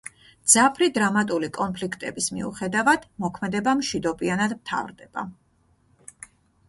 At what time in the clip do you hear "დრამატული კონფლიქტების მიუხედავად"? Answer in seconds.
0.95-3.05